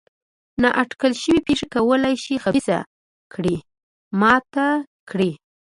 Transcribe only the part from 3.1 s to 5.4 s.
کړۍ ماته کړي.